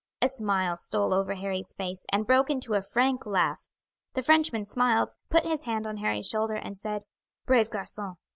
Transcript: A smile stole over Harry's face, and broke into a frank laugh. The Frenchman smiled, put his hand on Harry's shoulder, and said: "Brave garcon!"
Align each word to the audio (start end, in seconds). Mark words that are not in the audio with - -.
A 0.19 0.27
smile 0.27 0.77
stole 0.77 1.13
over 1.13 1.35
Harry's 1.35 1.75
face, 1.75 2.07
and 2.11 2.25
broke 2.25 2.49
into 2.49 2.73
a 2.73 2.81
frank 2.81 3.23
laugh. 3.27 3.67
The 4.13 4.23
Frenchman 4.23 4.65
smiled, 4.65 5.11
put 5.29 5.45
his 5.45 5.65
hand 5.65 5.85
on 5.85 5.97
Harry's 5.97 6.27
shoulder, 6.27 6.55
and 6.55 6.75
said: 6.75 7.03
"Brave 7.45 7.69
garcon!" 7.69 8.17